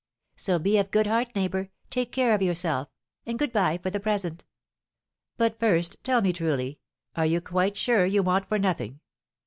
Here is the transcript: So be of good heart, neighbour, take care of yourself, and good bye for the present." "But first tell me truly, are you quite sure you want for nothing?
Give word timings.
So 0.35 0.57
be 0.57 0.79
of 0.79 0.89
good 0.89 1.05
heart, 1.05 1.29
neighbour, 1.35 1.69
take 1.91 2.11
care 2.11 2.33
of 2.33 2.41
yourself, 2.41 2.87
and 3.27 3.37
good 3.37 3.53
bye 3.53 3.77
for 3.77 3.91
the 3.91 3.99
present." 3.99 4.43
"But 5.37 5.59
first 5.59 6.03
tell 6.03 6.23
me 6.23 6.33
truly, 6.33 6.79
are 7.15 7.27
you 7.27 7.39
quite 7.39 7.77
sure 7.77 8.03
you 8.03 8.23
want 8.23 8.47
for 8.49 8.57
nothing? 8.57 9.01